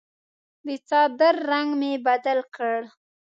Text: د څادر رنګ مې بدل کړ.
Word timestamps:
د 0.65 0.67
څادر 0.87 1.35
رنګ 1.49 1.69
مې 1.79 1.91
بدل 2.05 2.39
کړ. 2.55 2.79